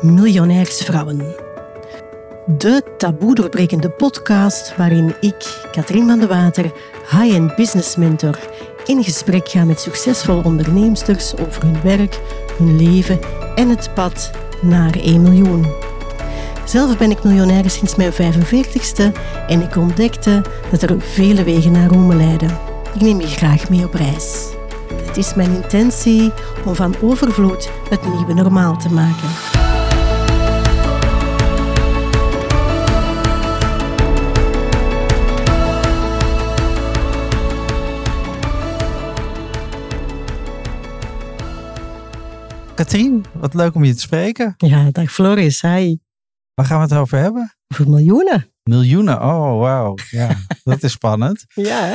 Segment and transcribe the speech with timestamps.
[0.00, 1.34] Miljonairsvrouwen.
[2.46, 6.72] De taboe doorbrekende podcast waarin ik, Katrien van de Water,
[7.10, 8.38] high-end business mentor,
[8.86, 12.20] in gesprek ga met succesvolle onderneemsters over hun werk,
[12.58, 13.18] hun leven
[13.54, 14.30] en het pad
[14.60, 15.66] naar 1 miljoen.
[16.64, 19.12] Zelf ben ik miljonair sinds mijn 45ste
[19.46, 22.58] en ik ontdekte dat er vele wegen naar Rome leiden.
[22.94, 24.48] Ik neem je graag mee op reis.
[25.04, 26.32] Het is mijn intentie
[26.64, 29.59] om van overvloed het nieuwe normaal te maken.
[42.80, 44.54] Katrien, wat leuk om je te spreken.
[44.56, 45.96] Ja, dag Floris, hi.
[46.54, 47.54] Waar gaan we het over hebben?
[47.68, 48.52] Over miljoenen.
[48.62, 49.94] Miljoenen, oh wauw.
[50.10, 51.44] Ja, dat is spannend.
[51.54, 51.94] Ja, hè?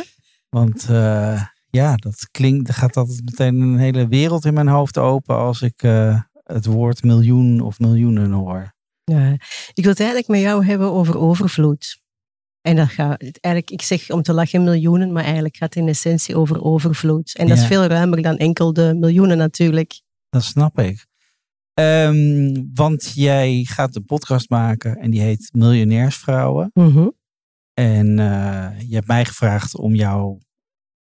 [0.49, 5.35] Want uh, ja, dat klinkt, gaat altijd meteen een hele wereld in mijn hoofd open
[5.38, 8.73] als ik uh, het woord miljoen of miljoenen hoor.
[9.04, 9.31] Ja,
[9.73, 11.99] ik wil het eigenlijk met jou hebben over overvloed.
[12.62, 15.90] En dat gaat eigenlijk, ik zeg om te lachen miljoenen, maar eigenlijk gaat het in
[15.90, 17.35] essentie over overvloed.
[17.35, 17.63] En dat Ja.
[17.63, 20.04] is veel ruimer dan enkel de miljoenen natuurlijk.
[20.36, 21.05] Dat snap ik.
[21.74, 26.70] Ehm, want jij gaat een podcast maken en die heet Miljonairsvrouwen.
[26.74, 27.08] Mhm.
[27.74, 30.40] En eh, je hebt mij gevraagd om jou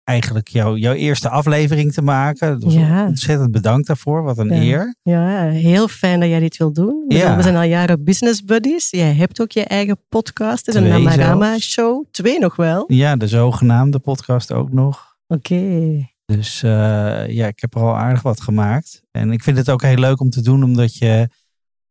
[0.03, 2.59] eigenlijk jou, jouw eerste aflevering te maken.
[2.59, 3.05] Dus Ja.
[3.07, 4.23] ontzettend bedankt daarvoor.
[4.23, 4.61] Wat een Ja.
[4.61, 4.95] eer.
[5.01, 7.05] Ja, heel fijn dat jij dit wil doen.
[7.07, 7.35] Ik Ja.
[7.35, 8.89] We zijn al jaren business buddies.
[8.89, 12.05] Jij hebt ook je eigen podcast, het is een Namarama show.
[12.11, 12.83] Twee nog wel.
[12.87, 15.17] Ja, de zogenaamde podcast ook nog.
[15.27, 16.11] Oké.
[16.25, 19.03] Dus eh, ja, ik heb er al aardig wat gemaakt.
[19.11, 21.29] En ik vind het ook heel leuk om te doen, omdat je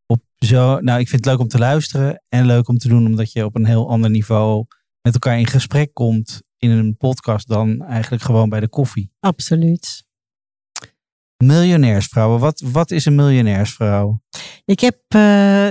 [0.07, 0.81] op zo.
[0.81, 2.23] Nou, ik vind het leuk om te luisteren.
[2.29, 4.67] En leuk om te doen, omdat je op een heel ander niveau
[5.03, 9.13] met elkaar in gesprek komt in een podcast dan eigenlijk gewoon bij de koffie.
[9.21, 10.05] Absoluut.
[11.37, 12.41] Miljonairsvrouwen.
[12.41, 14.23] Wat, wat is een miljonairsvrouw?
[14.65, 15.71] Ik heb eh,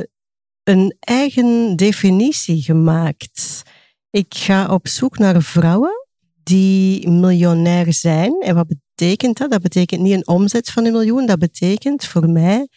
[0.63, 3.61] een eigen definitie gemaakt.
[4.09, 6.00] Ik ga op zoek naar vrouwen
[6.43, 8.41] die miljonair zijn.
[8.41, 9.51] En wat betekent dat?
[9.51, 11.25] Dat betekent niet een omzet van een miljoen.
[11.25, 12.67] Dat betekent voor mij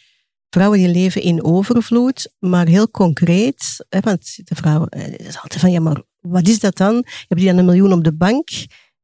[0.49, 3.85] vrouwen die leven in overvloed, maar heel concreet.
[3.89, 6.93] Hè, want de vrouwen, eh, is altijd van, ja, maar wat is dat dan?
[6.93, 8.49] Hebben die dan een miljoen op de bank?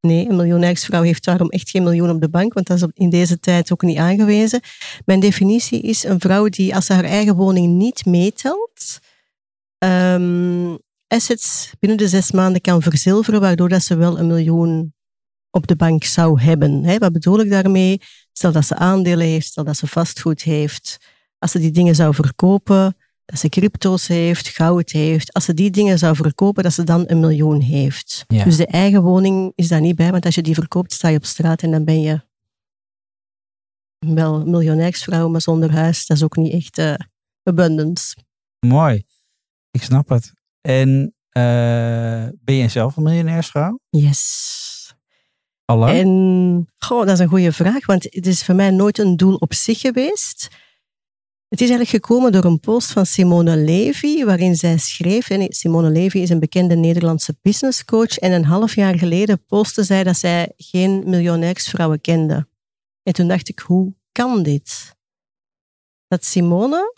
[0.00, 3.10] Nee, een miljonairsvrouw heeft daarom echt geen miljoen op de bank, want dat is in
[3.10, 4.60] deze tijd ook niet aangewezen.
[5.04, 8.98] Mijn definitie is een vrouw die, als ze haar eigen woning niet meetelt,
[9.78, 10.74] ehm,
[11.12, 14.94] assets binnen de zes maanden kan verzilveren, waardoor dat ze wel een miljoen
[15.50, 16.84] op de bank zou hebben.
[16.84, 18.00] Hè, wat bedoel ik daarmee?
[18.32, 20.96] Stel dat ze aandelen heeft, stel dat ze vastgoed heeft.
[21.38, 25.32] Als ze die dingen zou verkopen, dat ze crypto's heeft, goud heeft.
[25.32, 28.24] Als ze die dingen zou verkopen, dat ze dan een miljoen heeft.
[28.26, 28.44] Ja.
[28.44, 31.16] Dus de eigen woning is daar niet bij, want als je die verkoopt, sta je
[31.16, 32.20] op straat en dan ben je
[33.98, 36.06] wel miljonairsvrouw, maar zonder huis.
[36.06, 36.94] Dat is ook niet echt eh,
[37.42, 38.16] abundance.
[38.66, 39.04] Mooi.
[39.70, 40.41] Ik snap het.
[40.62, 43.80] En eh, ben jij zelf een miljonairsvrouw?
[43.90, 44.94] Yes.
[45.64, 45.98] Al lang?
[45.98, 49.34] En goh, dat is een goede vraag, want het is voor mij nooit een doel
[49.34, 50.48] op zich geweest.
[51.48, 55.30] Het is eigenlijk gekomen door een post van Simone Levy, waarin zij schreef.
[55.30, 58.18] En Simone Levy is een bekende Nederlandse businesscoach.
[58.18, 62.48] En een half jaar geleden postte zij dat zij geen miljonairsvrouwen kende.
[63.02, 64.96] En toen dacht ik, hoe kan dit?
[66.08, 66.94] Dat Simone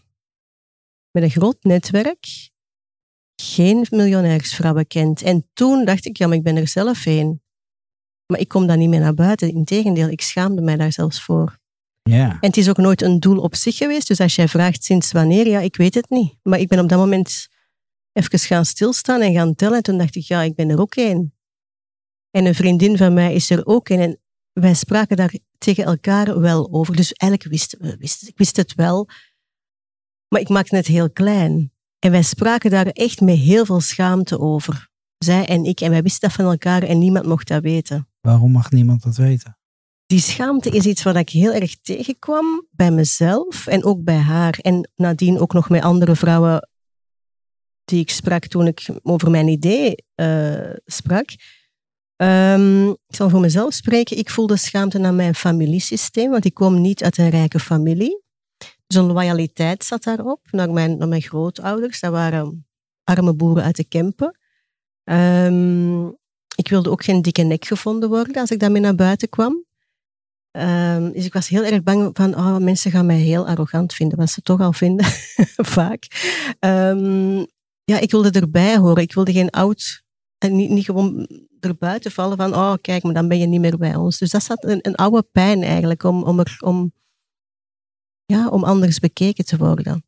[1.11, 2.53] met een groot netwerk
[3.37, 5.23] geen miljonairsvrouwen kent.
[5.23, 7.43] En toen dacht ik, ja, maar ik ben er zelf een.
[8.27, 9.55] Maar ik kom daar niet meer naar buiten.
[9.55, 11.59] Integendeel, ik schaamde mij daar zelfs voor.
[12.03, 12.31] ja.
[12.31, 14.09] En het is ook nooit een doel op zich geweest.
[14.09, 16.35] Dus als jij vraagt sinds wanneer, ja, ik weet het niet.
[16.43, 17.49] Maar ik ben op dat moment
[18.13, 19.77] even gaan stilstaan en gaan tellen.
[19.77, 21.35] En toen dacht ik, ja, ik ben er ook één.
[22.31, 24.01] En een vriendin van mij is er ook één.
[24.01, 24.21] En
[24.53, 26.97] wij spraken daar tegen elkaar wel over.
[26.97, 29.09] Dus eigenlijk wisten we, wisten, ik wist het wel.
[30.29, 31.73] Maar ik maakte het heel klein.
[32.05, 34.89] En wij spraken daar echt met heel veel schaamte over.
[35.19, 35.81] Zij en ik.
[35.81, 39.17] En wij wisten dat van elkaar en niemand mocht dat weten Waarom mag niemand dat
[39.17, 39.59] weten?
[40.07, 44.59] die schaamte is iets wat ik heel erg tegenkwam bij mezelf en ook bij haar.
[44.63, 46.69] En nadien ook nog met andere vrouwen
[47.85, 51.29] die ik sprak toen ik over mijn idee eh, sprak.
[52.17, 54.19] Ehm, ik zal voor mezelf spreken.
[54.19, 58.24] Ik voelde schaamte naar mijn familiesysteem, want ik kom niet uit een rijke familie.
[58.95, 62.01] Een loyaliteit zat daarop naar mijn, mijn grootouders.
[62.01, 62.67] Dat waren
[63.05, 64.39] arme boeren uit de Kempen.
[65.05, 66.07] Ehm,
[66.57, 69.65] ik wilde ook geen dikke nek gevonden worden als ik daarmee naar buiten kwam.
[70.51, 74.19] Ehm, dus ik was heel erg bang van, oh, mensen gaan mij heel arrogant vinden,
[74.19, 75.07] wat ze toch al vinden,
[75.77, 76.07] vaak.
[76.59, 77.45] Ehm,
[77.85, 79.03] ja, ik wilde erbij horen.
[79.03, 80.03] Ik wilde geen oud,
[80.39, 81.29] en niet, niet gewoon
[81.61, 84.19] erbuiten vallen van, oh, kijk, maar dan ben je niet meer bij ons.
[84.19, 86.93] Dus dat zat een, een oude pijn eigenlijk, om, om, er, om,
[88.27, 90.05] ja, om anders bekeken te worden.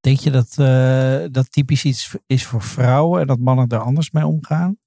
[0.00, 4.10] Denk je dat uh, dat typisch iets is voor vrouwen en dat mannen daar anders
[4.10, 4.78] mee omgaan?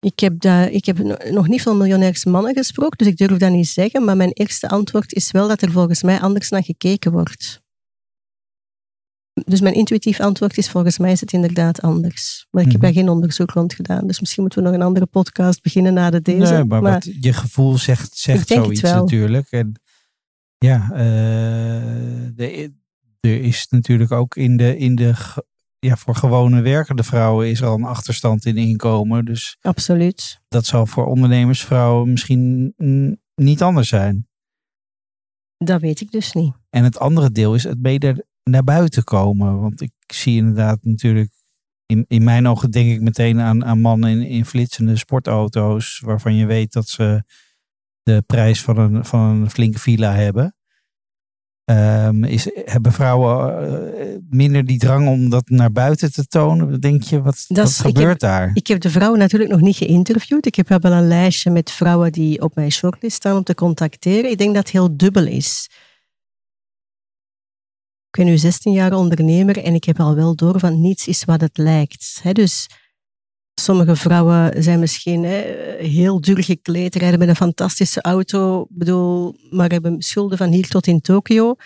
[0.00, 0.98] Ik heb, daar, ik heb
[1.30, 4.04] nog niet veel miljonairs mannen gesproken, dus ik durf dat niet zeggen.
[4.04, 7.60] Maar mijn eerste antwoord is wel dat er volgens mij anders naar gekeken wordt.
[9.44, 12.46] Dus mijn intuïtief antwoord is volgens mij is het inderdaad anders.
[12.50, 12.86] Maar ik heb mhm.
[12.86, 14.06] daar geen onderzoek rond gedaan.
[14.06, 16.52] Dus misschien moeten we nog een andere podcast beginnen na de deze.
[16.52, 19.50] Nee, maar, wat je gevoel zegt, zegt zoiets natuurlijk.
[19.50, 19.80] En
[20.62, 22.38] ja, uh,
[23.20, 25.14] er is natuurlijk ook in de, in de
[25.78, 29.24] ja, voor gewone werkende vrouwen is al een achterstand in inkomen.
[29.24, 30.40] Dus Absoluut.
[30.48, 32.74] Dat zal voor ondernemersvrouwen misschien
[33.34, 34.28] niet anders zijn.
[35.58, 36.54] Dat weet ik dus niet.
[36.70, 39.60] En het andere deel is het beter naar buiten komen.
[39.60, 41.32] Want ik zie inderdaad natuurlijk,
[41.86, 46.00] in, in mijn ogen denk ik meteen aan, aan mannen in, in flitsende sportauto's.
[46.04, 47.22] Waarvan je weet dat ze
[48.02, 50.54] de prijs van een, van een flinke villa hebben.
[51.64, 53.64] Um, is, hebben vrouwen
[53.98, 56.80] uh, minder die drang om dat naar buiten te tonen?
[56.80, 58.50] Denk je, wat, wat gebeurt daar?
[58.54, 60.46] Ik heb de vrouwen natuurlijk nog niet geïnterviewd.
[60.46, 64.30] Ik heb wel een lijstje met vrouwen die op mijn shortlist staan om te contacteren.
[64.30, 65.68] Ik denk dat het heel dubbel is.
[68.08, 71.24] Ik ben nu 16 jaar ondernemer en ik heb al wel door van niets is
[71.24, 72.20] wat het lijkt.
[72.32, 72.68] dus
[73.54, 75.24] sommige vrouwen zijn misschien
[75.78, 80.86] heel duur gekleed, rijden met een fantastische auto, bedoel, maar hebben schulden van hier tot
[80.86, 81.56] in Tokio.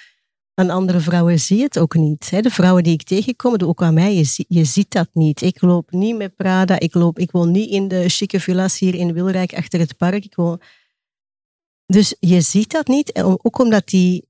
[0.55, 2.43] En andere vrouwen zie je het ook niet.
[2.43, 5.43] De vrouwen die ik tegenkom, ook aan mij, je, je ziet dat niet.
[5.43, 8.95] Ik loop niet met Prada, ik, loop, ik woon niet in de chique villas hier
[8.95, 10.25] in Wilrijk achter het park.
[10.25, 10.61] Ik woon...
[11.87, 14.29] Dus je ziet dat niet, en ook omdat die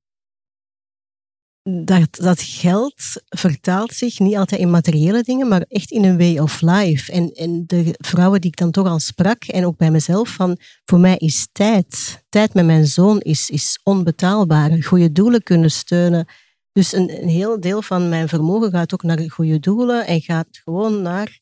[1.68, 2.94] dat, dat geld
[3.28, 7.12] vertaalt zich niet altijd in materiële dingen, maar echt in een way of life.
[7.12, 10.58] En, en de vrouwen die ik dan toch al sprak, en ook bij mezelf, van
[10.84, 12.24] voor mij is tijd.
[12.28, 14.82] Tijd met mijn zoon is, is onbetaalbaar.
[14.82, 16.26] Goede doelen kunnen steunen.
[16.72, 20.48] Dus een, een heel deel van mijn vermogen gaat ook naar goede doelen en gaat
[20.50, 21.40] gewoon naar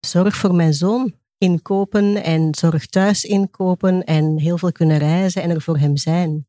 [0.00, 5.50] zorg voor mijn zoon inkopen en zorg thuis inkopen en heel veel kunnen reizen en
[5.50, 6.46] er voor hem zijn.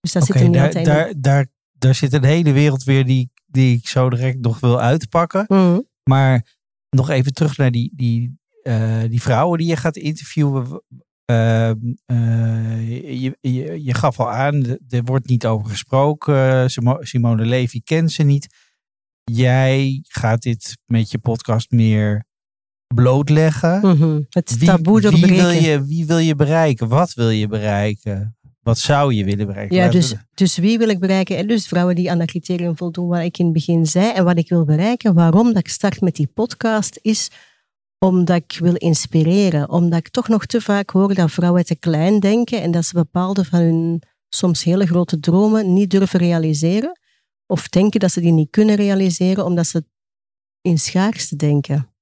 [0.00, 1.46] Dus dat zit er niet daar, altijd daar, daar
[1.78, 5.44] daar zit een hele wereld weer die, die ik zo direct nog wil uitpakken.
[5.48, 5.80] Mhm.
[6.04, 6.56] Maar
[6.90, 10.82] nog even terug naar die, die, uh, die vrouwen die je gaat interviewen.
[11.30, 11.70] Uh,
[12.06, 12.88] uh,
[13.20, 16.70] je, je, je, gaf al aan, er wordt niet over gesproken.
[17.00, 18.46] Simone Levy kent ze niet.
[19.24, 22.26] Jij gaat dit met je podcast meer
[22.94, 23.80] blootleggen.
[23.98, 26.88] Mm Het taboe wie, wie wil, je, wie wil je bereiken?
[26.88, 28.37] Wat wil je bereiken?
[28.68, 29.76] Wat zou je willen bereiken?
[29.76, 31.36] Ja, dus, dus wie wil ik bereiken?
[31.36, 34.12] En dus vrouwen die aan dat criterium voldoen wat ik in het begin zei.
[34.12, 37.30] En wat ik wil bereiken, waarom dat ik start met die podcast, is
[37.98, 39.70] omdat ik wil inspireren.
[39.70, 42.94] Omdat ik toch nog te vaak hoor dat vrouwen te klein denken en dat ze
[42.94, 47.00] bepaalde van hun soms hele grote dromen niet durven realiseren.
[47.46, 49.84] Of denken dat ze die niet kunnen realiseren omdat ze
[50.60, 51.92] in schaarste denken.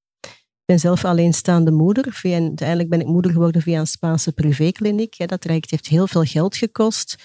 [0.66, 2.20] Ben zelf alleenstaande moeder.
[2.22, 5.28] Uiteindelijk ben ik moeder geworden via een Spaanse privékliniek.
[5.28, 7.16] Dat heeft heel veel geld gekost.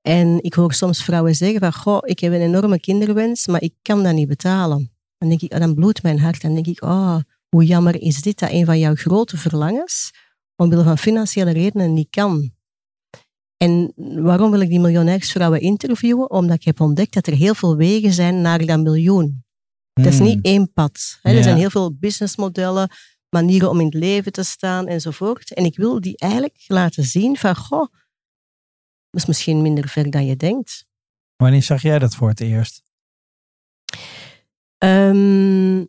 [0.00, 3.74] En ik hoor soms vrouwen zeggen van, goh, ik heb een enorme kinderwens, maar ik
[3.82, 4.92] kan dat niet betalen.
[5.18, 6.42] Dan oh, dan bloedt mijn hart.
[6.42, 7.16] Dan denk ik, oh,
[7.48, 10.10] hoe jammer is dit dat een van jouw grote verlangens,
[10.56, 12.52] omwille van financiële redenen, niet kan.
[13.56, 16.30] En waarom wil ik die miljonairsvrouwen interviewen?
[16.30, 19.44] Omdat ik heb ontdekt dat er heel veel wegen zijn naar dat miljoen.
[19.94, 20.42] Het is niet hmm.
[20.42, 21.18] één pad.
[21.22, 22.90] Er zijn heel veel businessmodellen,
[23.28, 25.52] manieren om in het leven te staan enzovoort.
[25.52, 27.92] En ik wil die eigenlijk laten zien van, goh,
[29.10, 30.86] dat is misschien minder ver dan je denkt.
[31.36, 32.82] Wanneer zag jij dat voor het eerst?
[34.78, 35.80] Um,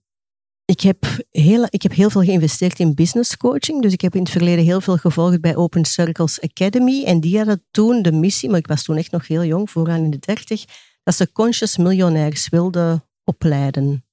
[0.65, 3.81] ik, heb heel, ik heb heel veel geïnvesteerd in business coaching.
[3.81, 7.03] Dus ik heb in het verleden heel veel gevolgd bij Open Circles Academy.
[7.03, 10.03] En die hadden toen de missie, maar ik was toen echt nog heel jong, vooraan
[10.03, 10.65] in de dertig,
[11.03, 14.05] dat ze conscious miljonairs wilden opleiden.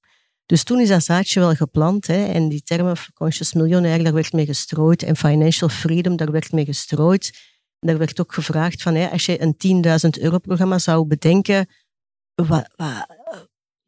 [0.45, 2.07] Dus toen is dat zaadje wel geplant.
[2.07, 5.03] Hè, en die termen conscious miljonair, daar werd mee gestrooid.
[5.03, 7.31] En financial freedom, daar werd mee gestrooid.
[7.79, 9.83] En daar werd ook gevraagd van, hè, als je een
[10.17, 11.67] 10.000 euro programma zou bedenken,
[12.35, 13.07] wat, wat,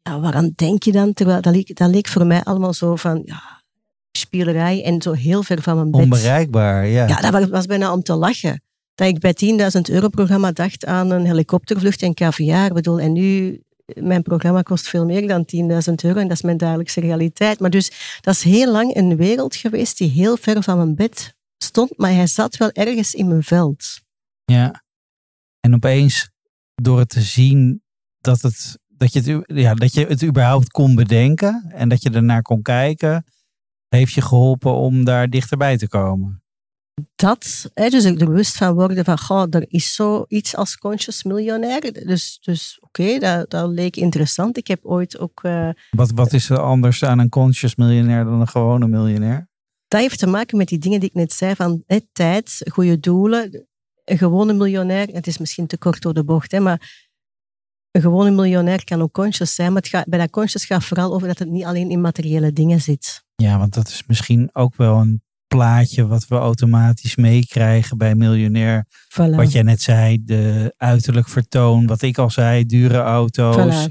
[0.02, 1.12] ja, waaraan denk je dan?
[1.12, 3.62] Terwijl dat leek, dat leek voor mij allemaal zo van, ja,
[4.12, 6.00] spielerij en zo heel ver van mijn bed.
[6.00, 7.08] Onbereikbaar, ja.
[7.08, 8.62] Ja, dat was bijna om te lachen.
[8.94, 9.34] Dat ik bij
[9.76, 12.72] 10.000 euro programma dacht aan een helikoptervlucht en caviar.
[12.72, 13.60] Bedoel, en nu
[13.94, 15.44] mijn programma kost veel meer dan
[15.88, 17.60] 10.000 euro en dat is mijn dagelijkse realiteit.
[17.60, 21.34] Maar dus dat is heel lang een wereld geweest die heel ver van mijn bed
[21.58, 24.00] stond, maar hij zat wel ergens in mijn veld.
[24.44, 24.82] Ja,
[25.60, 26.30] en opeens
[26.74, 27.82] door het te zien
[28.18, 32.10] dat, het, dat, je, het, ja, dat je het überhaupt kon bedenken en dat je
[32.10, 33.24] ernaar kon kijken,
[33.88, 36.42] heeft je geholpen om daar dichterbij te komen.
[37.16, 41.92] Dat, hè, dus er bewust van worden van, goh, er is zoiets als conscious miljonair.
[42.06, 44.56] Dus, dus oké, dat, dat leek interessant.
[44.56, 45.42] Ik heb ooit ook...
[45.42, 49.48] Uh, wat, wat is er anders aan een conscious miljonair dan een gewone miljonair?
[49.88, 53.00] Dat heeft te maken met die dingen die ik net zei, van hè, tijd, goede
[53.00, 53.66] doelen.
[54.04, 57.06] Een gewone miljonair, het is misschien te kort door de bocht, hè, maar
[57.90, 61.14] een gewone miljonair kan ook conscious zijn, maar het gaat, bij dat conscious gaat vooral
[61.14, 63.24] over dat het niet alleen in materiële dingen zit.
[63.34, 68.86] Ja, want dat is misschien ook wel een plaatje wat we automatisch meekrijgen bij miljonair.
[69.14, 73.88] Wat jij net zei, de uiterlijk vertoon, wat ik al zei, dure auto's.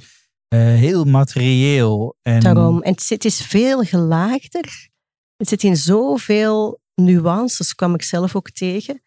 [0.50, 2.16] Uh, heel materieel.
[2.22, 2.40] En...
[2.40, 2.82] Daarom.
[2.82, 4.90] En het is veel gelaagder.
[5.38, 9.02] Het zit in zoveel nuances, kwam ik zelf ook tegen.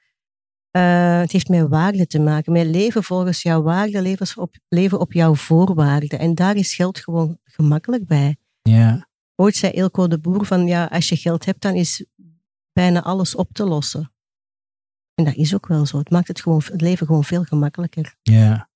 [0.77, 2.53] Uh, het heeft met waarde te maken.
[2.53, 6.19] Met leven volgens jouw waarde, leven op, leven op jouw voorwaarden.
[6.19, 8.37] En daar is geld gewoon gemakkelijk bij.
[8.63, 9.09] Ja.
[9.35, 12.05] Ooit zei Ilko de Boer van, ja, als je geld hebt, dan is
[12.79, 14.13] bijna alles op te lossen.
[15.15, 15.99] En dat is ook wel zo.
[15.99, 18.17] Het maakt het, gewoon, het leven gewoon veel gemakkelijker.
[18.23, 18.71] Ja.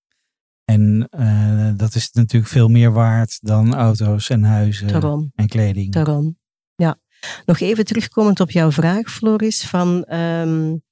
[0.64, 5.32] En uh, dat is natuurlijk veel meer waard dan auto's en huizen Daarom.
[5.35, 5.92] en kleding.
[5.92, 6.38] Daarom.
[6.75, 7.00] Ja.
[7.44, 10.82] Nog even terugkomend op jouw vraag, Floris, van um,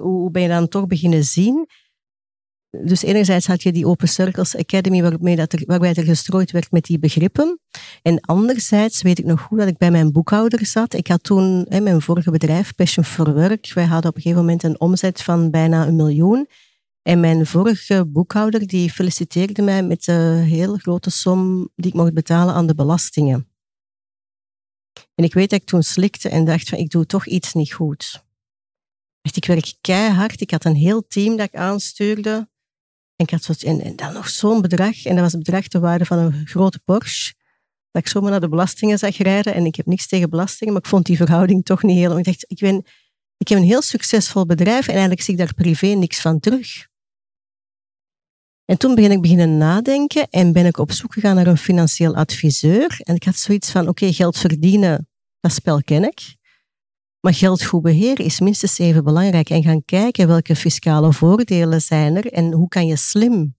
[0.00, 1.68] hoe ben je dan toch beginnen zien?
[2.80, 6.70] Dus enerzijds had je die Open Circles Academy waarmee dat er, waarbij er gestrooid werd
[6.70, 7.60] met die begrippen.
[8.02, 10.94] En anderzijds weet ik nog goed dat ik bij mijn boekhouder zat.
[10.94, 14.44] Ik had toen hè, mijn vorige bedrijf, Passion for Work, wij hadden op een gegeven
[14.44, 16.48] moment een omzet van bijna een miljoen.
[17.02, 22.14] En mijn vorige boekhouder die feliciteerde mij met de hele grote som die ik mocht
[22.14, 23.48] betalen aan de belastingen.
[25.14, 27.72] En ik weet dat ik toen slikte en dacht van ik doe toch iets niet
[27.72, 28.24] goed.
[29.32, 30.40] Ik werk keihard.
[30.40, 32.50] Ik had een heel team dat ik aanstuurde.
[33.22, 35.04] En, ik had en, en dan nog zo'n bedrag.
[35.04, 37.34] En dat was het bedrag te waarde van een grote Porsche.
[37.90, 39.54] Dat ik zomaar naar de belastingen zag rijden.
[39.54, 42.18] En ik heb niks tegen belastingen, maar ik vond die verhouding toch niet heel...
[42.18, 42.76] Ik dacht, ik, ben,
[43.36, 46.86] ik heb een heel succesvol bedrijf en eigenlijk zie ik daar privé niks van terug.
[48.64, 52.14] En toen ben ik beginnen nadenken en ben ik op zoek gegaan naar een financieel
[52.14, 53.00] adviseur.
[53.02, 55.08] En ik had zoiets van, oké, geld verdienen,
[55.40, 56.36] dat spel ken ik.
[57.24, 59.50] Maar geld goed beheren is minstens even belangrijk.
[59.50, 63.56] En gaan kijken welke fiscale voordelen zijn er en hoe kan je slim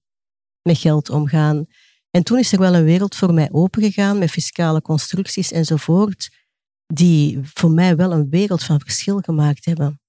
[0.62, 1.66] met geld omgaan.
[2.10, 6.32] En toen is er wel een wereld voor mij opengegaan met fiscale constructies enzovoort,
[6.86, 10.02] die voor mij wel een wereld van verschil gemaakt hebben.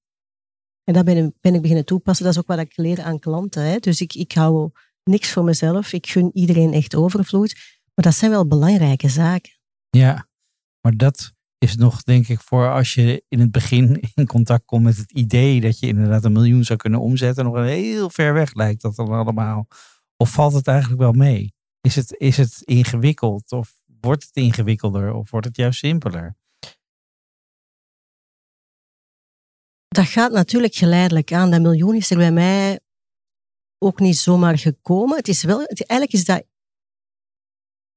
[0.85, 2.25] En dat ben, ik beginnen toepassen.
[2.25, 3.63] Dat is ook wat ik leer aan klanten.
[3.63, 3.79] Hè.
[3.79, 4.71] Dus ik, ik hou
[5.05, 5.93] niks voor mezelf.
[5.93, 7.55] Ik gun iedereen echt overvloed.
[7.95, 9.53] Maar dat zijn wel belangrijke zaken.
[9.91, 10.29] Ja,
[10.81, 11.34] maar dat
[11.65, 15.13] is nog, denk ik, voor als je in het begin in contact komt met het
[15.13, 18.83] idee dat je inderdaad een miljoen zou kunnen omzetten, nog een heel ver weg lijkt
[18.83, 19.67] dat dan allemaal.
[20.17, 21.55] Of valt het eigenlijk wel mee?
[21.81, 23.53] Is het, is het ingewikkeld?
[23.53, 25.15] Of wordt het ingewikkelder?
[25.15, 26.37] Of wordt het juist simpeler?
[29.89, 31.51] Dat gaat natuurlijk geleidelijk aan.
[31.51, 32.81] Dat miljoen is er bij mij
[33.79, 35.17] ook niet zomaar gekomen.
[35.17, 36.45] Het is wel, eigenlijk is dat,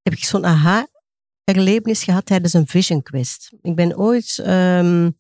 [0.01, 0.87] heb ik zo'n aha
[1.47, 3.51] erlevenis gehad tijdens een Vision Quest.
[3.61, 5.17] Ik ben ooit um,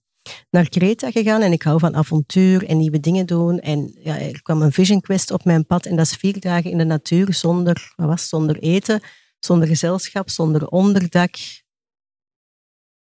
[0.49, 3.59] naar Kreta gegaan en ik hou van avontuur en nieuwe dingen doen.
[3.59, 6.71] En ja, er kwam een Vision Quest op mijn pad en dat is vier dagen
[6.71, 9.01] in de natuur zonder, wat was, zonder eten,
[9.39, 11.31] zonder gezelschap, zonder onderdak.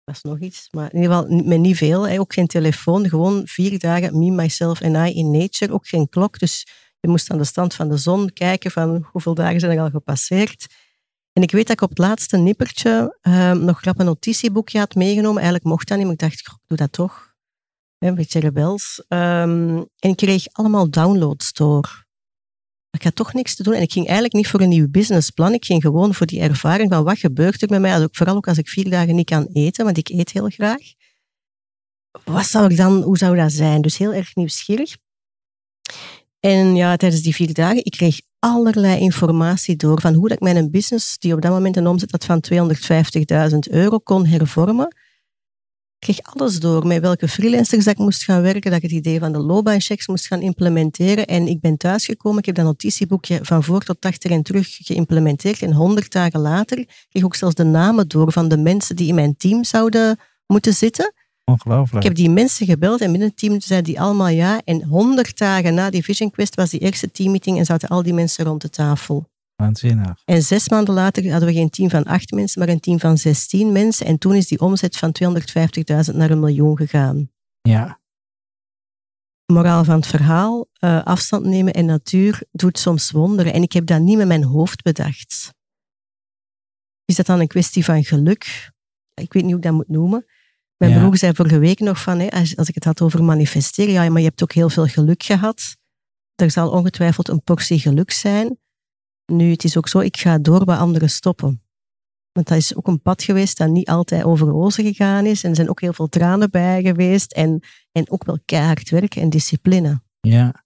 [0.05, 2.09] Dat was nog iets, maar in ieder geval met niet veel.
[2.09, 2.21] Hè.
[2.21, 5.73] Ook geen telefoon, gewoon vier dagen me, myself en I in nature.
[5.73, 6.67] Ook geen klok, dus
[7.01, 9.91] je moest aan de stand van de zon kijken van hoeveel dagen zijn er al
[9.91, 10.67] gepasseerd.
[11.35, 14.95] En ik weet dat ik op het laatste nippertje ehm, nog grap een notitieboekje had
[14.95, 15.43] meegenomen.
[15.43, 17.33] Eigenlijk mocht dat niet, maar ik dacht, ik doe dat toch.
[17.99, 19.05] Een beetje rebels.
[19.09, 22.07] Um, en ik kreeg allemaal downloads door.
[22.91, 23.75] Ik had toch niks te doen.
[23.75, 25.53] En ik ging eigenlijk niet voor een nieuw businessplan.
[25.53, 28.09] Ik ging gewoon voor die ervaring van wat gebeurt er met mij.
[28.13, 30.83] vooral ook als ik vier dagen niet kan eten, want ik eet heel graag.
[32.25, 33.83] Wat zou ik dan, hoe zou dat zijn?
[33.83, 34.97] Dus heel erg nieuwsgierig.
[36.41, 40.43] En ja, tijdens die vier dagen, ik kreeg allerlei informatie door van hoe dat ik
[40.43, 42.45] mijn business, die op dat moment een omzet had van
[43.51, 44.87] 250.000 euro, kon hervormen.
[45.99, 49.19] Ik kreeg alles door, met welke freelancers ik moest gaan werken, dat ik het idee
[49.19, 51.27] van de loopbaanchecks moest gaan implementeren.
[51.27, 55.63] En ik ben thuisgekomen, ik heb dat notitieboekje van voor tot achter en terug geïmplementeerd.
[55.63, 59.09] En honderd dagen later kreeg ik ook zelfs de namen door van de mensen die
[59.09, 61.13] in mijn team zouden moeten zitten.
[61.45, 62.05] Ongelooflijk.
[62.05, 64.61] Ik heb die mensen gebeld en binnen het team zeiden die allemaal ja.
[64.65, 68.15] En honderd dagen na die Vision Quest was die eerste teammeeting en zaten al die
[68.15, 69.29] mensen rond de tafel.
[69.57, 70.23] Waanzinnig.
[70.25, 73.19] En zes maanden later hadden we geen team van acht mensen, maar een team van
[73.19, 74.07] zestien mensen.
[74.07, 75.15] En toen is die omzet van
[76.11, 77.31] 250.000 naar een miljoen gegaan.
[77.61, 78.01] Ja.
[79.53, 83.53] Moraal van het verhaal, uh, afstand nemen en natuur doet soms wonderen.
[83.53, 85.55] En ik heb dat niet met mijn hoofd bedacht.
[87.05, 88.73] Is dat dan een kwestie van geluk?
[89.15, 90.27] Ik weet niet hoe ik dat moet noemen.
[90.85, 91.03] Mijn Ja.
[91.03, 94.09] broer zei vorige week nog van, hè, als, als ik het had over manifesteren, ja,
[94.09, 95.77] maar je hebt ook heel veel geluk gehad.
[96.35, 98.59] Er zal ongetwijfeld een portie geluk zijn.
[99.33, 101.63] Nu, het is ook zo, ik ga door waar anderen stoppen.
[102.33, 105.43] Want dat is ook een pad geweest dat niet altijd over rozen gegaan is.
[105.45, 107.33] En er zijn ook heel veel tranen bij geweest.
[107.33, 107.63] En,
[107.93, 110.03] en ook wel keihard werken en discipline.
[110.21, 110.65] Ja.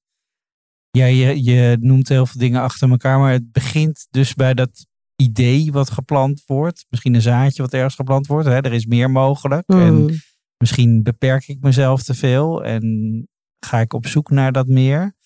[0.90, 4.86] Ja, je, je noemt heel veel dingen achter elkaar, maar het begint dus bij dat
[5.22, 6.86] idee wat geplant wordt.
[6.88, 8.46] Misschien een zaadje wat ergens geplant wordt.
[8.46, 8.54] Hè?
[8.54, 9.68] Er is meer mogelijk.
[9.68, 10.10] En Mm.
[10.56, 13.26] misschien beperk ik mezelf te veel en
[13.66, 15.16] ga ik op zoek naar dat meer.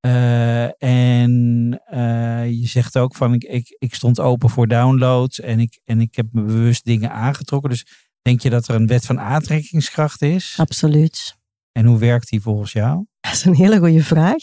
[0.00, 5.60] Eh, en eh, je zegt ook van ik, ik, ik stond open voor downloads en
[5.60, 7.70] ik, en ik heb me bewust dingen aangetrokken.
[7.70, 7.86] Dus
[8.22, 10.54] denk je dat er een wet van aantrekkingskracht is?
[10.56, 11.36] Absoluut.
[11.72, 13.04] En hoe werkt die volgens jou?
[13.20, 14.42] Dat is een hele goede vraag.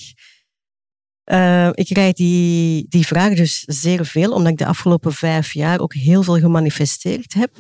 [1.25, 5.79] Eh, ik krijg die, die vraag dus zeer veel, omdat ik de afgelopen vijf jaar
[5.79, 7.51] ook heel veel gemanifesteerd heb.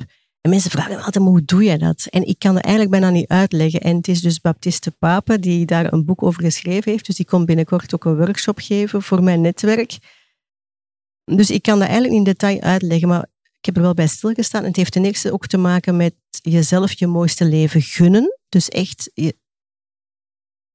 [0.41, 2.07] En mensen vragen me altijd, maar hoe doe je dat?
[2.09, 3.81] En ik kan het eigenlijk bijna niet uitleggen.
[3.81, 7.05] En het is dus Baptiste Pape die daar een boek over geschreven heeft.
[7.05, 9.97] Dus die komt binnenkort ook een workshop geven voor mijn netwerk.
[11.23, 13.27] Dus ik kan dat eigenlijk niet in detail uitleggen, maar
[13.59, 14.63] ik heb er wel bij stilgestaan.
[14.63, 18.37] Het heeft ten eerste ook te maken met jezelf je mooiste leven gunnen.
[18.49, 19.11] Dus echt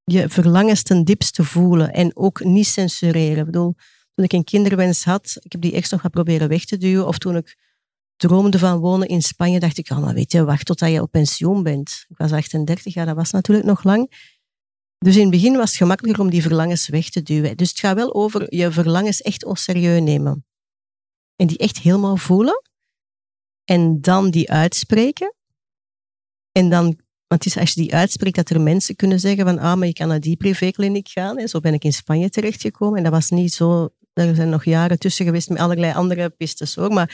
[0.04, 3.38] je, verlangens ten diepste voelen en ook niet censureren.
[3.38, 3.74] Ik bedoel,
[4.14, 7.06] toen ik een kinderwens had, ik heb die eerst nog proberen weg te duwen.
[7.06, 7.56] Of toen ik
[8.16, 11.10] droomde van wonen in Spanje, dacht ik, ja, maar weet je, wacht totdat je op
[11.10, 12.04] pensioen bent.
[12.08, 14.28] Ik was 38 jaar, dat was natuurlijk nog lang.
[14.98, 17.56] Dus in het begin was het gemakkelijker om die verlangens weg te duwen.
[17.56, 20.44] Dus het gaat wel over je verlangens echt serieus nemen.
[21.36, 22.62] En die echt helemaal voelen.
[23.64, 25.34] En dan die uitspreken.
[26.52, 29.58] En dan want het is als je die uitspreekt dat er mensen kunnen zeggen van
[29.58, 31.38] ah, maar je kan naar die privékliniek gaan.
[31.38, 32.96] En zo ben ik in Spanje terechtgekomen.
[32.96, 33.88] En dat was niet zo...
[34.12, 36.92] Er zijn nog jaren tussen geweest met allerlei andere pistes hoor.
[36.92, 37.08] Maar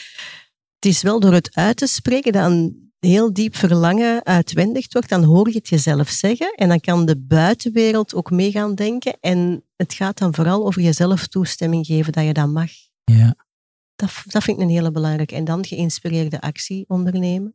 [0.74, 5.08] het is wel door het uit te spreken dat een heel diep verlangen uitwendigd wordt.
[5.08, 6.54] Dan hoor je het jezelf zeggen.
[6.54, 9.16] En dan kan de buitenwereld ook mee gaan denken.
[9.20, 12.70] En het gaat dan vooral over jezelf toestemming geven dat je dat mag.
[13.04, 13.36] Ja.
[13.96, 15.34] Dat, dat vind ik een hele belangrijke.
[15.34, 17.54] En dan geïnspireerde actie ondernemen.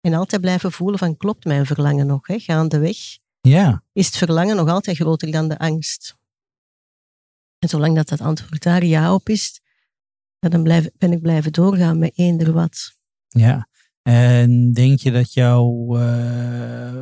[0.00, 2.38] En altijd blijven voelen van klopt mijn verlangen nog, hè?
[2.38, 2.96] gaandeweg.
[3.40, 3.82] Ja.
[3.92, 6.16] Is het verlangen nog altijd groter dan de angst?
[7.58, 9.60] En zolang dat dat antwoord daar ja op is,
[10.38, 12.96] dan blijf, ben ik blijven doorgaan met eender wat.
[13.28, 13.68] Ja.
[14.02, 17.00] En denk je dat jouw eh,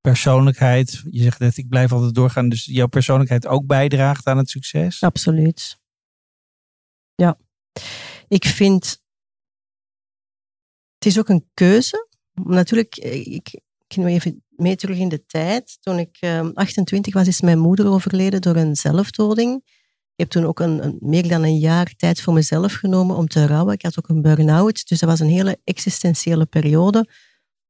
[0.00, 4.50] persoonlijkheid, je zegt net ik blijf altijd doorgaan, dus jouw persoonlijkheid ook bijdraagt aan het
[4.50, 5.02] succes?
[5.02, 5.78] Absoluut.
[7.14, 7.38] Ja.
[8.28, 9.02] Ik vind,
[10.94, 12.08] het is ook een keuze.
[12.34, 15.78] Natuurlijk, ik, ik ging even mee terug in de tijd.
[15.80, 19.62] Toen ik eh, 28 was, is mijn moeder overleden door een zelfdoding.
[20.14, 23.28] Ik heb toen ook een, een, meer dan een jaar tijd voor mezelf genomen om
[23.28, 23.74] te rouwen.
[23.74, 27.08] Ik had ook een burn-out, dus dat was een hele existentiële periode.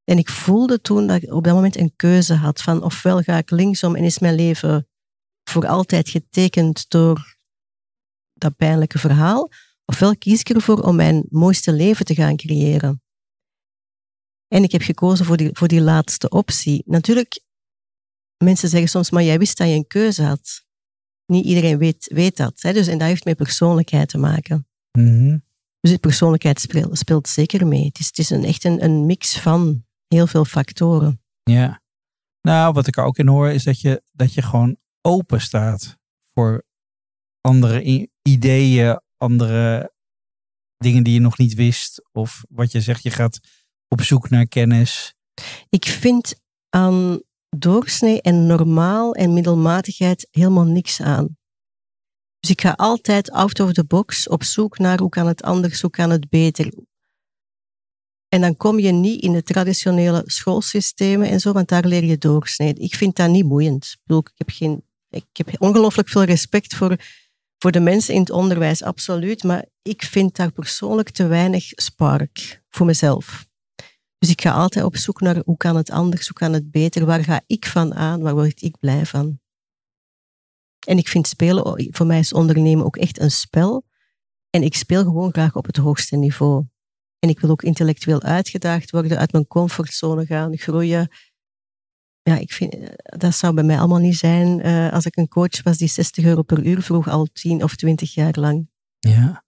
[0.05, 3.37] En ik voelde toen dat ik op dat moment een keuze had van ofwel ga
[3.37, 4.89] ik linksom en is mijn leven
[5.45, 7.37] voor altijd getekend door
[8.35, 9.51] dat pijnlijke verhaal,
[9.85, 13.02] ofwel kies ik ervoor om mijn mooiste leven te gaan creëren.
[14.53, 16.83] En ik heb gekozen voor die, voor die laatste optie.
[16.87, 17.41] Natuurlijk,
[18.45, 20.65] mensen zeggen soms, maar jij wist dat je een keuze had.
[21.27, 22.63] Niet iedereen weet, weet dat.
[22.63, 22.73] Hè?
[22.73, 24.67] Dus, en dat heeft met persoonlijkheid te maken.
[24.99, 25.45] Mm-hmm.
[25.81, 27.85] Dus de persoonlijkheid speelt, speelt zeker mee.
[27.85, 31.23] Het is, het is een, echt een, een mix van heel veel factoren.
[31.43, 31.83] Ja.
[32.41, 35.99] Nou, wat ik er ook in hoor, is dat je, dat je gewoon open staat
[36.33, 36.65] voor
[37.41, 39.93] andere ideeën, andere
[40.77, 42.09] dingen die je nog niet wist.
[42.13, 43.41] Of wat je zegt, je gaat
[43.93, 45.15] op zoek naar kennis.
[45.69, 46.35] Ik vind
[46.69, 51.37] aan doorsnee en normaal en middelmatigheid helemaal niks aan.
[52.41, 55.81] Dus ik ga altijd out of the box op zoek naar hoe kan het anders,
[55.81, 56.73] hoe kan het beter.
[58.29, 62.19] En dan kom je niet in de traditionele schoolsystemen en zo, want daar leer je
[62.19, 62.75] doorsnee.
[62.75, 63.97] Ik vind dat niet boeiend.
[64.37, 64.61] Ik,
[65.09, 66.97] ik heb, heb ongelooflijk veel respect voor,
[67.59, 69.43] voor de mensen in het onderwijs, absoluut.
[69.43, 73.51] Maar ik vind daar persoonlijk te weinig spark voor mezelf.
[74.23, 77.05] Dus ik ga altijd op zoek naar hoe kan het anders, hoe kan het beter,
[77.05, 79.41] waar ga ik van aan, waar word ik blij van.
[80.87, 83.85] En ik vind spelen, voor mij is ondernemen ook echt een spel.
[84.51, 86.65] En ik speel gewoon graag op het hoogste niveau.
[87.19, 91.09] En ik wil ook intellectueel uitgedaagd worden, uit mijn comfortzone gaan, groeien.
[92.23, 95.63] Ja, ik vind, dat zou bij mij allemaal niet zijn uh, als ik een coach
[95.63, 98.69] was die 60 euro per uur vroeg, al 10 of 20 jaar lang.
[98.99, 99.45] Ja.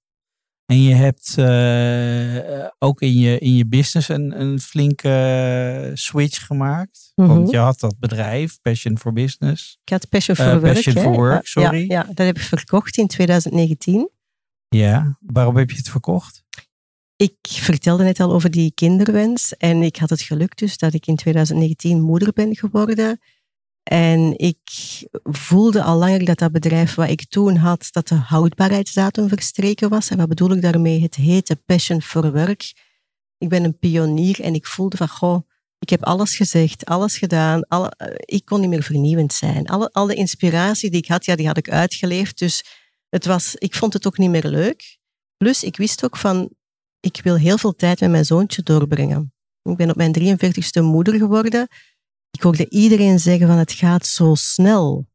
[0.66, 7.12] En je hebt uh, ook in je, in je business een, een flinke switch gemaakt.
[7.14, 7.34] Mm -hmm.
[7.34, 9.78] Want je had dat bedrijf, Passion for Business.
[9.84, 10.74] Ik had Passion for uh, Work.
[10.74, 11.78] Passion for Work, sorry.
[11.78, 14.10] Ja, ja, dat heb ik verkocht in 2019.
[14.68, 16.44] Ja, waarom heb je het verkocht?
[17.16, 21.06] Ik vertelde net al over die kinderwens en ik had het geluk dus dat ik
[21.06, 23.20] in 2019 moeder ben geworden.
[23.84, 24.58] En ik
[25.22, 30.10] voelde al langer dat dat bedrijf wat ik toen had, dat de houdbaarheidsdatum verstreken was.
[30.10, 31.02] En wat bedoel ik daarmee?
[31.02, 32.72] Het heette Passion for Work.
[33.38, 37.66] Ik ben een pionier en ik voelde van, goh, ik heb alles gezegd, alles gedaan.
[37.68, 39.66] Alle, eh, ik kon niet meer vernieuwend zijn.
[39.66, 42.38] Alle, alle inspiratie die ik had, ja, die had ik uitgeleefd.
[42.38, 42.64] Dus
[43.08, 44.98] het was, ik vond het ook niet meer leuk.
[45.36, 46.50] Plus, ik wist ook van,
[47.00, 49.32] ik wil heel veel tijd met mijn zoontje doorbrengen.
[49.62, 51.68] Ik ben op mijn 43ste moeder geworden.
[52.34, 55.06] Ik hoorde iedereen zeggen van, het gaat zo snel.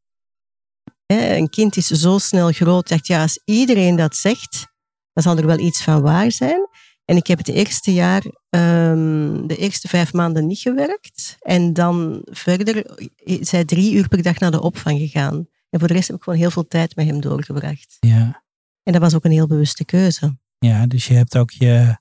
[1.05, 2.83] Een kind is zo snel groot.
[2.83, 4.67] Ik dacht, ja, als iedereen dat zegt,
[5.13, 6.67] dan zal er wel iets van waar zijn.
[7.05, 11.37] En ik heb het eerste jaar, um, de eerste vijf maanden niet gewerkt.
[11.39, 12.97] En dan verder,
[13.41, 15.47] zij drie uur per dag naar de opvang gegaan.
[15.69, 17.97] En voor de rest heb ik gewoon heel veel tijd met hem doorgebracht.
[17.99, 18.43] Ja.
[18.83, 20.37] En dat was ook een heel bewuste keuze.
[20.59, 21.97] Ja, dus je hebt ook je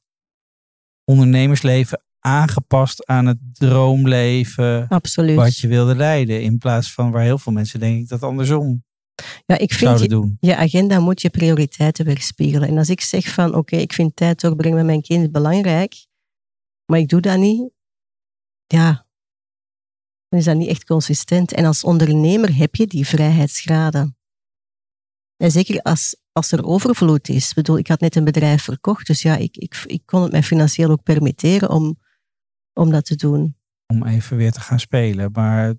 [1.05, 4.89] ondernemersleven aangepast aan het droomleven.
[4.89, 5.37] Absoluut.
[5.37, 6.43] Wat je wilde leiden.
[6.43, 8.83] In plaats van waar heel veel mensen denk ik dat andersom
[9.47, 10.37] ja, ik vind je, doen.
[10.41, 12.69] je agenda moet je prioriteiten weerspiegelen.
[12.69, 16.07] En als ik zeg van oké, ik vind tijd doorbrengen met mijn kind belangrijk,
[16.87, 17.71] maar ik doe dat niet,
[18.67, 19.07] ja,
[20.29, 21.53] dan is dat niet echt consistent.
[21.53, 24.17] En als ondernemer heb je die vrijheidsgraden.
[25.37, 27.49] En zeker als, als er overvloed is.
[27.49, 30.33] Ik bedoel, ik had net een bedrijf verkocht, dus ja, ik, ik, ik kon het
[30.33, 31.99] mij financieel ook permitteren om,
[32.79, 33.57] om dat te doen.
[33.87, 35.31] Om even weer te gaan spelen.
[35.33, 35.75] Maar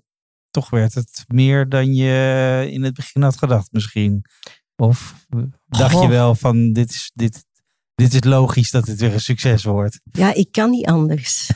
[0.50, 4.24] toch werd het meer dan je in het begin had gedacht misschien.
[4.76, 5.26] Of
[5.66, 7.44] dacht je wel van dit is, dit,
[7.94, 10.00] dit is logisch dat het weer een succes wordt?
[10.12, 11.50] Ja, ik kan niet anders.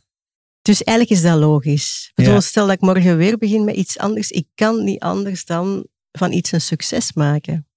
[0.68, 2.12] dus eigenlijk is dat logisch.
[2.14, 4.30] Bedoel, Stel dat ik morgen weer begin met iets anders.
[4.30, 7.68] Ik kan niet anders dan van iets een succes maken.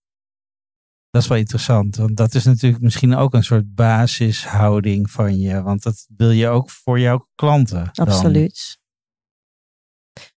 [1.17, 5.61] Dat is wel interessant, want dat is natuurlijk misschien ook een soort basishouding van je.
[5.61, 7.91] Want dat wil je ook voor jouw klanten.
[7.93, 8.79] Absoluut.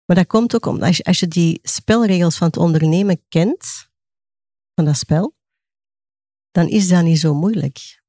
[0.06, 3.90] Maar dat komt ook omdat als je, als je die spelregels van het ondernemen kent,
[4.76, 5.36] van dat spel,
[6.52, 8.02] dan is dat niet zo moeilijk.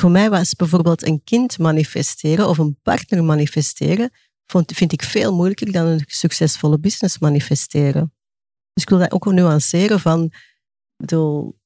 [0.00, 4.10] Voor mij was bijvoorbeeld een kind manifesteren of een partner manifesteren,
[4.66, 8.14] vind ik veel moeilijker dan een succesvolle business manifesteren.
[8.72, 10.32] Dus ik wil dat ook nuanceren van,
[11.00, 11.58] bedoel,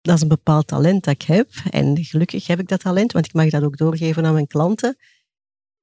[0.00, 1.50] dat is een bepaald talent dat ik heb.
[1.70, 4.96] En gelukkig heb ik dat talent, want ik mag dat ook doorgeven aan mijn klanten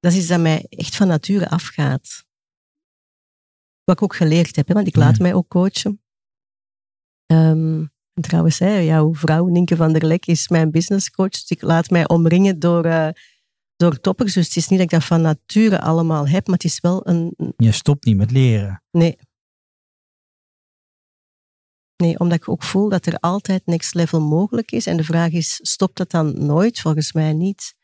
[0.05, 2.25] dat is iets dat mij echt van nature afgaat.
[3.83, 6.01] Wat ik ook geleerd heb, hè, want ik laat mij ook coachen.
[7.25, 11.29] Um, trouwens, hè, jouw vrouw Nienke van der Lek is mijn businesscoach.
[11.29, 13.09] Dus ik laat mij omringen door, uh,
[13.75, 14.33] door toppers.
[14.33, 17.07] Dus het is niet dat ik dat van nature allemaal heb, maar het is wel
[17.07, 17.53] een...
[17.57, 18.83] Je stopt niet met leren.
[18.91, 19.17] Nee.
[21.97, 24.85] Nee, omdat ik ook voel dat er altijd next level mogelijk is.
[24.85, 26.79] En de vraag is, stopt dat dan nooit?
[26.79, 27.75] Volgens mij niet.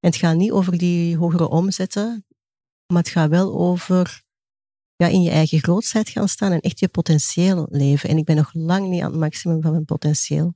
[0.00, 2.26] En het gaat niet over die hogere omzetten,
[2.86, 4.24] maar het gaat wel over
[4.96, 8.08] ja, in je eigen grootheid gaan staan en echt je potentieel leven.
[8.08, 10.54] En ik ben nog lang niet aan het maximum van mijn potentieel.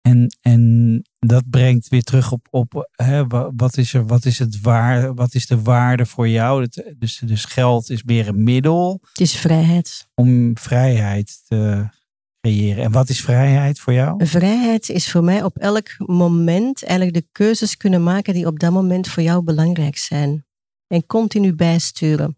[0.00, 4.60] En, en dat brengt weer terug op, op hè, wat, is er, wat, is het
[4.60, 6.68] waar, wat is de waarde voor jou?
[6.98, 9.00] Dus, dus geld is meer een middel.
[9.08, 10.08] Het is vrijheid.
[10.14, 11.86] Om vrijheid te
[12.40, 12.84] creëren.
[12.84, 14.26] En wat is vrijheid voor jou?
[14.26, 18.72] Vrijheid is voor mij op elk moment eigenlijk de keuzes kunnen maken die op dat
[18.72, 20.46] moment voor jou belangrijk zijn.
[20.86, 22.36] En continu bijsturen.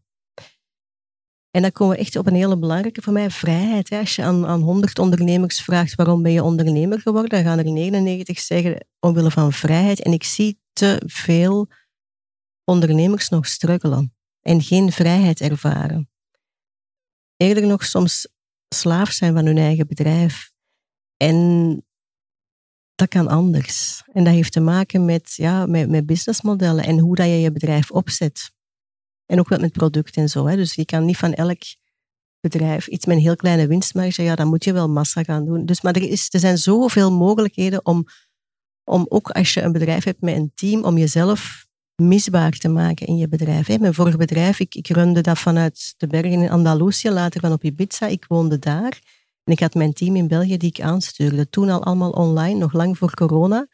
[1.55, 3.93] En dan komen we echt op een hele belangrijke voor mij, vrijheid.
[3.93, 7.73] Als je aan, aan 100 ondernemers vraagt waarom ben je ondernemer geworden, dan gaan er
[7.73, 10.03] 99 zeggen omwille van vrijheid.
[10.03, 11.69] En ik zie te veel
[12.65, 16.11] ondernemers nog struggelen en geen vrijheid ervaren.
[17.37, 18.29] Eerder nog soms
[18.69, 20.51] slaaf zijn van hun eigen bedrijf.
[21.17, 21.87] En
[22.95, 24.03] dat kan anders.
[24.13, 27.53] En dat heeft te maken met, ja, met, met businessmodellen en hoe dat je je
[27.53, 28.54] bedrijf opzet.
[29.27, 30.47] En ook wel met product en zo.
[30.47, 30.57] Hè.
[30.57, 31.63] Dus je kan niet van elk
[32.41, 35.67] bedrijf iets met een heel kleine winstmarge, ja, dan moet je wel massa gaan doen.
[35.67, 38.07] Dus, maar er, is, er zijn zoveel mogelijkheden om,
[38.85, 41.67] om ook als je een bedrijf hebt met een team, om jezelf
[42.03, 43.79] misbaar te maken in je bedrijf.
[43.79, 47.65] Mijn vorige bedrijf, ik, ik runde dat vanuit de bergen in Andalusië, later van op
[47.65, 48.07] Ibiza.
[48.07, 49.01] Ik woonde daar.
[49.45, 51.49] En ik had mijn team in België die ik aanstuurde.
[51.49, 53.67] Toen al allemaal online, nog lang voor corona.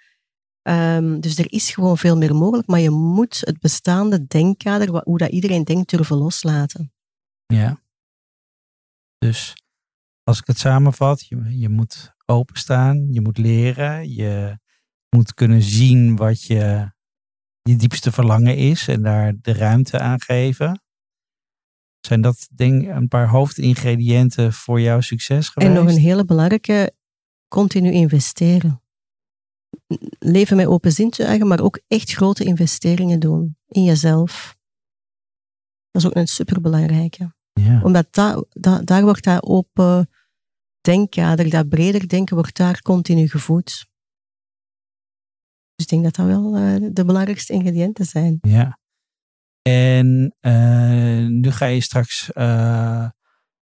[0.62, 5.18] Ehm, dus er is gewoon veel meer mogelijk, maar je moet het bestaande denkkader, hoe
[5.18, 6.92] dat iedereen denkt, durven loslaten.
[7.46, 7.80] Ja.
[9.18, 9.54] Dus
[10.22, 14.58] als ik het samenvat, je, je moet openstaan, je moet leren, je
[15.16, 16.92] moet kunnen zien wat je
[17.62, 20.82] je diepste verlangen is en daar de ruimte aan geven.
[22.00, 25.70] Zijn dat denk een paar hoofdingrediënten voor jouw succes geweest?
[25.70, 26.92] En nog een hele belangrijke,
[27.48, 28.82] continu investeren.
[30.18, 34.56] Leven met open zintuigen, maar ook echt grote investeringen doen in jezelf.
[35.90, 37.34] Dat is ook een superbelangrijke.
[37.52, 37.82] Ja.
[37.82, 40.10] Omdat da, da, daar wordt dat open
[40.80, 43.88] denkkader, dat breder denken, wordt daar continu gevoed.
[45.74, 48.38] Dus ik denk dat dat wel uh, de belangrijkste ingrediënten zijn.
[48.40, 48.78] Ja.
[49.62, 53.08] En uh, nu ga je straks uh,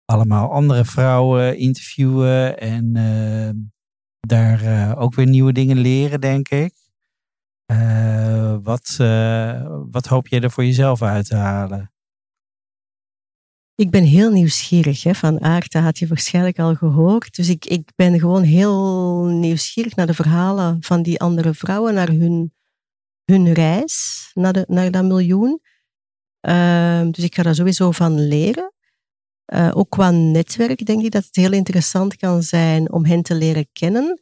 [0.05, 2.93] allemaal andere vrouwen interviewen en
[4.29, 6.75] daar ook weer nieuwe dingen leren, denk ik.
[8.62, 8.97] wat,
[9.91, 11.93] wat hoop je er voor jezelf uit te halen?
[13.81, 15.03] Ik ben heel nieuwsgierig.
[15.03, 17.37] Hè, van aard, had je waarschijnlijk al gehoord.
[17.37, 22.09] Dus ik, ik ben gewoon heel nieuwsgierig naar de verhalen van die andere vrouwen, naar
[22.09, 22.53] hun,
[23.25, 25.61] hun reis naar, de, naar dat miljoen.
[26.49, 28.73] Uh, dus ik ga daar sowieso van leren.
[29.55, 33.35] Uh, ook qua netwerk denk ik dat het heel interessant kan zijn om hen te
[33.35, 34.21] leren kennen.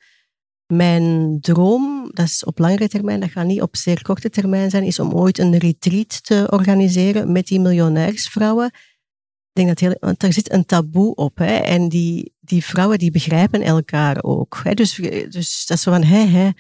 [0.67, 4.83] Mijn droom, dat is op langere termijn, dat gaat niet op zeer korte termijn zijn,
[4.83, 8.71] is om ooit een retreat te organiseren met die miljonairsvrouwen
[9.57, 11.39] denk dat heel, want zit een taboe op.
[11.39, 11.57] Hè?
[11.57, 14.61] En die, die vrouwen die begrijpen elkaar ook.
[14.62, 14.75] Hè?
[14.75, 14.95] Dus,
[15.29, 16.51] dus dat is van, hé, hé,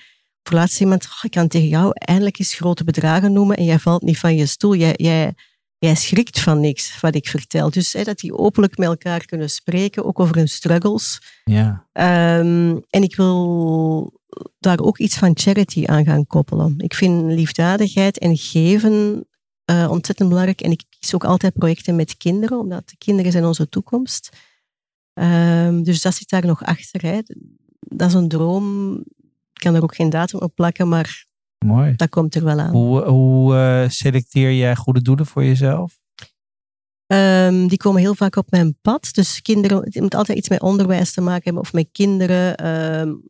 [0.42, 3.78] voor laatst iemand, oh, ik kan tegen jou eindelijk eens grote bedragen noemen en jij
[3.78, 4.74] valt niet van je stoel.
[4.74, 5.34] Jij, jij,
[5.78, 7.70] jij schrikt van niks wat ik vertel.
[7.70, 11.20] Dus hè, dat die openlijk met elkaar kunnen spreken, ook over hun struggles.
[11.44, 11.86] Ja.
[12.38, 14.20] Um, en ik wil
[14.58, 16.74] daar ook iets van charity aan gaan koppelen.
[16.78, 19.26] Ik vind liefdadigheid en geven
[19.70, 20.60] uh, ontzettend belangrijk.
[20.60, 24.36] En ik kies ook altijd projecten met kinderen, omdat de kinderen zijn onze toekomst.
[25.14, 27.02] Um, dus dat zit daar nog achter.
[27.02, 27.20] Hè.
[27.78, 28.94] Dat is een droom.
[29.52, 31.25] Ik kan er ook geen datum op plakken, maar
[31.64, 31.96] Mooi.
[31.96, 32.70] dat komt er wel aan.
[32.70, 35.98] Hoe, hoe uh, selecteer jij goede doelen voor jezelf?
[37.12, 39.08] Um, die komen heel vaak op mijn pad.
[39.12, 42.66] Dus kinderen, het moet altijd iets met onderwijs te maken hebben, of met kinderen,
[43.00, 43.22] um,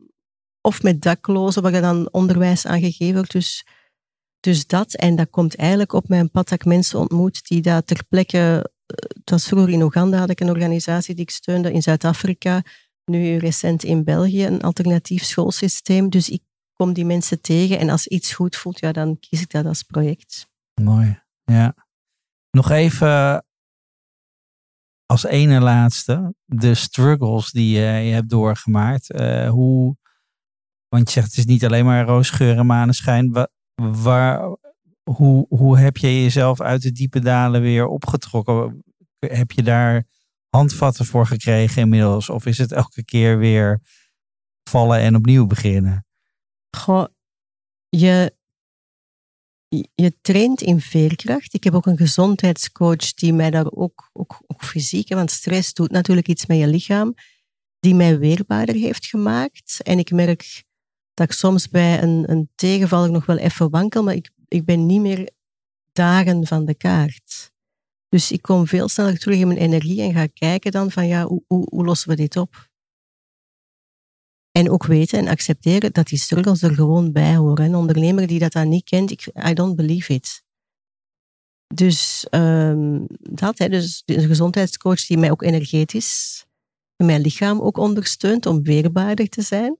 [0.60, 3.32] of met daklozen, waar dan onderwijs aan gegeven wordt.
[3.32, 3.64] Dus
[4.46, 7.84] dus dat, en dat komt eigenlijk op mijn pad dat ik mensen ontmoet die daar
[7.84, 8.38] ter plekke,
[8.86, 12.62] het eh, was vroeger in Oeganda, had ik een organisatie die ik steunde, in Zuid-Afrika,
[13.04, 16.10] nu recent in België, een alternatief schoolsysteem.
[16.10, 16.42] Dus ik
[16.76, 19.82] kom die mensen tegen en als iets goed voelt, ja, dan kies ik dat als
[19.82, 20.48] project.
[20.80, 21.74] Mooi, ja.
[22.50, 23.44] Nog even
[25.06, 29.14] als ene laatste, de struggles die je, hebt doorgemaakt.
[29.14, 29.96] Uh, hoe,
[30.88, 33.32] want je zegt het is niet alleen maar roosgeur en maneschijn.
[33.32, 34.56] Wat, waar,
[35.10, 38.84] hoe, hoe heb je jezelf uit de diepe dalen weer opgetrokken?
[39.18, 40.06] Heb je daar
[40.48, 42.30] handvatten voor gekregen inmiddels?
[42.30, 43.80] Of is het elke keer weer
[44.62, 46.06] vallen en opnieuw beginnen?
[46.76, 47.06] Goh,
[47.88, 48.34] je,
[49.94, 51.54] je traint in veerkracht.
[51.54, 55.90] Ik heb ook een gezondheidscoach die mij daar ook, ook, ook fysiek, want stress doet
[55.90, 57.14] natuurlijk iets met je lichaam,
[57.80, 59.80] die mij weerbaarder heeft gemaakt.
[59.82, 60.64] En ik merk
[61.14, 64.86] dat ik soms bij een, een tegenvaller nog wel even wankel, maar ik, ik ben
[64.86, 65.30] niet meer
[65.92, 67.52] dagen van de kaart.
[68.08, 71.24] Dus ik kom veel sneller terug in mijn energie en ga kijken dan van ja,
[71.24, 72.65] hoe, hoe, hoe lossen we dit op?
[74.57, 77.64] En ook weten en accepteren dat die struggles er gewoon bij horen.
[77.64, 80.42] Een ondernemer die dat dan niet kent, ik, I don't believe it.
[81.75, 86.45] Dus um, dat, hè, dus een gezondheidscoach die mij ook energetisch
[86.97, 89.79] en mijn lichaam ook ondersteunt om weerbaarder te zijn.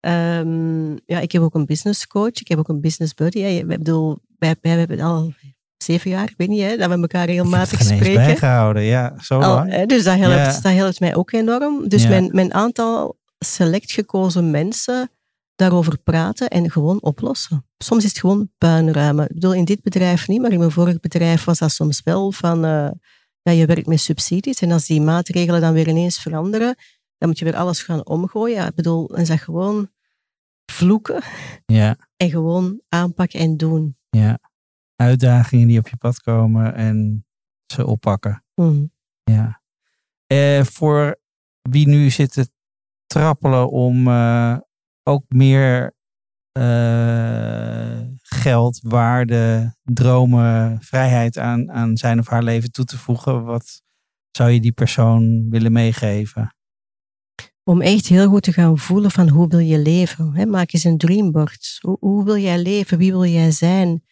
[0.00, 2.40] Um, ja, ik heb ook een business coach.
[2.40, 3.38] Ik heb ook een business buddy.
[3.38, 5.32] Ik bedoel, wij, wij hebben al
[5.76, 8.24] zeven jaar, ik weet niet, hè, dat we elkaar regelmatig ik heb spreken.
[8.24, 9.70] bijgehouden, ja, zo lang.
[9.70, 10.60] Hè, dus dat helpt, ja.
[10.60, 11.88] dat helpt mij ook enorm.
[11.88, 12.08] Dus ja.
[12.08, 15.10] mijn, mijn aantal select gekozen mensen
[15.54, 17.66] daarover praten en gewoon oplossen.
[17.78, 19.24] Soms is het gewoon puinruimen.
[19.24, 22.32] Ik bedoel, in dit bedrijf niet, maar in mijn vorig bedrijf was dat soms wel
[22.32, 22.90] van, uh,
[23.42, 26.74] ja, je werkt met subsidies en als die maatregelen dan weer ineens veranderen,
[27.18, 28.56] dan moet je weer alles gaan omgooien.
[28.56, 29.90] Ja, ik bedoel, en zeg gewoon
[30.72, 31.22] vloeken
[31.66, 31.96] ja.
[32.16, 33.96] en gewoon aanpakken en doen.
[34.10, 34.38] Ja,
[34.96, 37.26] uitdagingen die op je pad komen en
[37.66, 38.44] ze oppakken.
[38.54, 38.92] Mm.
[39.22, 39.62] Ja.
[40.26, 41.20] Eh, voor
[41.62, 42.50] wie nu zit te
[43.12, 44.56] trappelen om uh,
[45.02, 45.94] ook meer
[46.58, 53.82] uh, geld, waarde, dromen, vrijheid aan, aan zijn of haar leven toe te voegen, wat
[54.30, 56.56] zou je die persoon willen meegeven?
[57.64, 60.34] om echt heel goed te gaan voelen van hoe wil je leven.
[60.34, 60.46] Hè?
[60.46, 61.78] Maak eens een dreamboard.
[61.80, 62.98] Hoe, hoe, wil jij leven?
[62.98, 64.02] Wie wil jij zijn?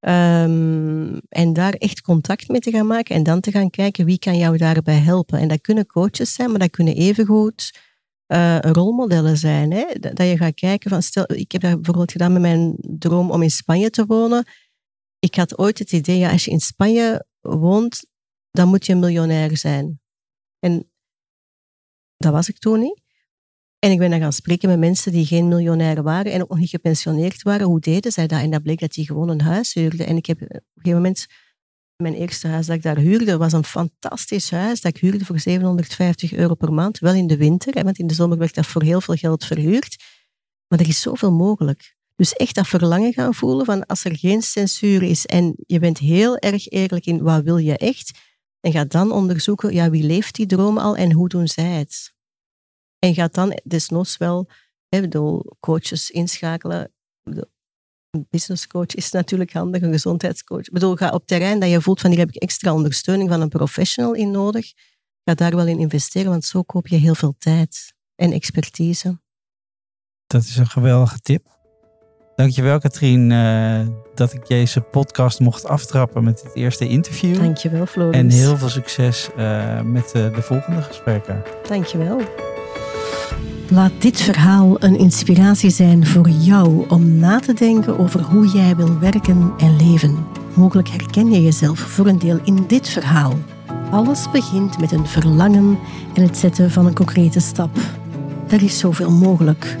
[0.00, 4.18] Um, en daar echt contact mee te gaan maken en dan te gaan kijken wie
[4.18, 5.38] kan jou daarbij helpen.
[5.38, 7.70] En dat kunnen coaches zijn, maar dat kunnen evengoed
[8.32, 9.72] uh, rolmodellen zijn.
[9.72, 9.84] Hè?
[10.00, 13.30] Dat, dat, je gaat kijken van, stel, ik heb dat bijvoorbeeld gedaan met mijn droom
[13.30, 14.46] om in Spanje te wonen.
[15.18, 18.06] Ik had ooit het idee, ja, als je in Spanje woont,
[18.50, 20.00] dan moet je een miljonair zijn.
[20.58, 20.90] En
[22.16, 23.00] dat was ik toen niet.
[23.78, 26.58] En ik ben dan gaan spreken met mensen die geen miljonair waren en ook nog
[26.58, 27.66] niet gepensioneerd waren.
[27.66, 28.40] Hoe deden zij dat?
[28.40, 30.06] En dat bleek dat die gewoon een huis huurden.
[30.06, 31.26] En ik heb op een gegeven moment,
[32.00, 35.38] mijn eerste huis dat ik daar huurde, was een fantastisch huis dat ik huurde voor
[35.38, 36.98] 750 euro per maand.
[36.98, 39.44] Wel in de winter, hè, want in de zomer werd dat voor heel veel geld
[39.44, 39.96] verhuurd.
[40.68, 41.96] Maar er is zoveel mogelijk.
[42.16, 45.98] Dus echt dat verlangen gaan voelen van als er geen censuur is en je bent
[45.98, 48.18] heel erg eerlijk in wat wil je echt,
[48.60, 52.14] en ga dan onderzoeken, ja, wie leeft die droom al en hoe doen zij het?
[52.98, 54.50] En gaat dan desnoods wel,
[54.88, 56.92] hè, bedoel, coaches inschakelen.
[58.10, 60.66] Een business coach is natuurlijk handig, een gezondheidscoach.
[60.66, 63.40] Ik bedoel, ga op terrein dat je voelt van hier heb ik extra ondersteuning van
[63.40, 64.72] een professional in nodig.
[65.24, 69.20] Ga daar wel in investeren, want zo koop je heel veel tijd en expertise.
[70.26, 71.58] Dat is een geweldige tip.
[72.36, 77.36] Dankjewel Katrien uh, dat ik deze podcast mocht aftrappen met het eerste interview.
[77.36, 78.16] Dankjewel Floris.
[78.16, 81.42] En heel veel succes uh, met uh, de volgende gesprekken.
[81.68, 82.20] Dankjewel.
[83.72, 88.76] Laat dit verhaal een inspiratie zijn voor jou om na te denken over hoe jij
[88.76, 90.26] wil werken en leven.
[90.54, 93.38] Mogelijk herken je jezelf voor een deel in dit verhaal.
[93.90, 95.78] Alles begint met een verlangen
[96.14, 97.78] en het zetten van een concrete stap.
[98.48, 99.76] Er is zoveel mogelijk,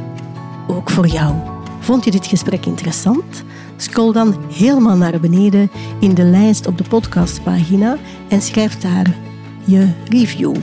[0.68, 1.34] ook voor jou.
[1.80, 3.44] Vond je dit gesprek interessant?
[3.76, 7.96] Scroll dan helemaal naar beneden in de lijst op de podcastpagina
[8.28, 9.16] en schrijf daar
[9.64, 10.56] je review.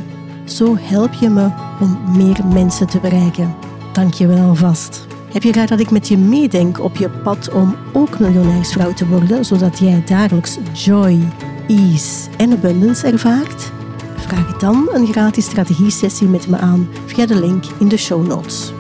[0.48, 3.56] Zo help je me om meer mensen te bereiken.
[3.94, 5.08] Dank je wel alvast.
[5.34, 9.08] Heb je graag dat ik met je meedenk op je pad om ook miljonairsvrouw te
[9.08, 11.20] worden, zodat jij dagelijks joy,
[11.68, 13.72] ease en abundance ervaart?
[14.16, 18.72] Vraag dan een gratis strategie-sessie met me aan via de link in de show notes.